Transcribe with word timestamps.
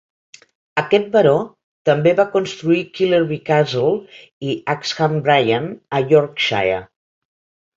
Aquest 0.81 1.03
baró 1.15 1.33
també 1.89 2.13
va 2.21 2.25
construir 2.37 2.79
Killerby 2.99 3.39
Castle 3.51 3.93
i 4.49 4.57
Askham 4.75 5.17
Bryan 5.29 5.69
a 5.99 6.01
Yorkshire. 6.15 6.83